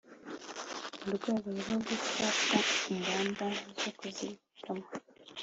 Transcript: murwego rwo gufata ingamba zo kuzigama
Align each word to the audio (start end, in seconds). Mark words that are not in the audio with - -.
murwego 1.03 1.49
rwo 1.63 1.77
gufata 1.87 2.57
ingamba 2.93 3.45
zo 3.81 3.89
kuzigama 3.97 4.85